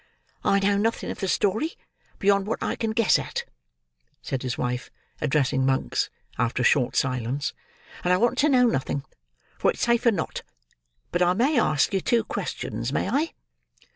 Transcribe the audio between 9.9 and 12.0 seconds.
not. But I may ask